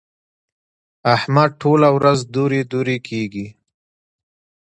[1.15, 3.47] احمد ټوله ورځ دورې دورې کېږي.